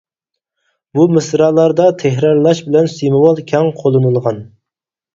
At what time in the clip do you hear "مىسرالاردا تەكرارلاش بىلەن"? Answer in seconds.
1.17-2.93